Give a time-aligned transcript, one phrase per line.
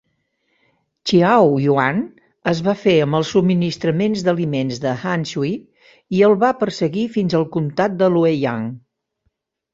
[1.09, 1.99] Xiahou Yuan
[2.51, 5.53] es va fer amb els subministraments d'aliments d'Han Sui
[6.21, 8.67] i el va perseguir fins al comtat de Lueyang.